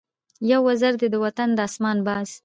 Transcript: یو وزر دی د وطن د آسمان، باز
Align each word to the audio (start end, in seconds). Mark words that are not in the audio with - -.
یو 0.51 0.61
وزر 0.67 0.93
دی 1.01 1.07
د 1.11 1.15
وطن 1.25 1.49
د 1.53 1.59
آسمان، 1.67 1.97
باز 2.07 2.29